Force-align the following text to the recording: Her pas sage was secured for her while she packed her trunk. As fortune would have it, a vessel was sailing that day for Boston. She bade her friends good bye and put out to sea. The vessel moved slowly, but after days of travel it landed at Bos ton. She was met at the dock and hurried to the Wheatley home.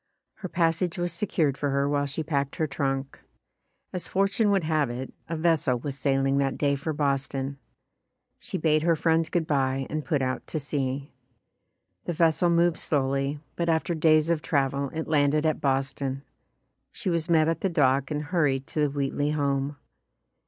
Her 0.37 0.49
pas 0.49 0.77
sage 0.77 0.97
was 0.97 1.13
secured 1.13 1.59
for 1.59 1.69
her 1.69 1.87
while 1.87 2.07
she 2.07 2.23
packed 2.23 2.55
her 2.55 2.65
trunk. 2.65 3.21
As 3.93 4.07
fortune 4.07 4.49
would 4.49 4.63
have 4.63 4.89
it, 4.89 5.13
a 5.29 5.37
vessel 5.37 5.77
was 5.77 5.95
sailing 5.95 6.39
that 6.39 6.57
day 6.57 6.75
for 6.75 6.91
Boston. 6.91 7.59
She 8.39 8.57
bade 8.57 8.81
her 8.81 8.95
friends 8.95 9.29
good 9.29 9.45
bye 9.45 9.85
and 9.91 10.03
put 10.03 10.23
out 10.23 10.47
to 10.47 10.59
sea. 10.59 11.13
The 12.05 12.13
vessel 12.13 12.49
moved 12.49 12.77
slowly, 12.79 13.41
but 13.55 13.69
after 13.69 13.93
days 13.93 14.31
of 14.31 14.41
travel 14.41 14.89
it 14.89 15.07
landed 15.07 15.45
at 15.45 15.61
Bos 15.61 15.93
ton. 15.93 16.23
She 16.91 17.11
was 17.11 17.29
met 17.29 17.47
at 17.47 17.61
the 17.61 17.69
dock 17.69 18.09
and 18.09 18.23
hurried 18.23 18.65
to 18.65 18.79
the 18.79 18.89
Wheatley 18.89 19.29
home. 19.33 19.77